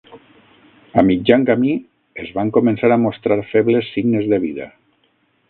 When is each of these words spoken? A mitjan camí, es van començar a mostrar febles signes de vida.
A 1.01 1.03
mitjan 1.09 1.45
camí, 1.49 1.73
es 2.23 2.33
van 2.39 2.51
començar 2.57 2.91
a 2.97 2.99
mostrar 3.03 3.39
febles 3.53 3.93
signes 3.99 4.27
de 4.35 4.43
vida. 4.49 4.73